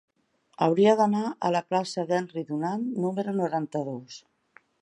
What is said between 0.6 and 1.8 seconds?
Hauria d'anar a la